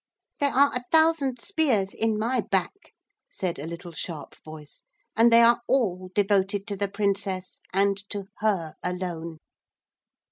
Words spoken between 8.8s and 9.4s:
alone.'